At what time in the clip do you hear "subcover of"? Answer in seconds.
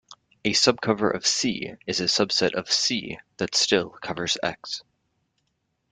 0.53-1.27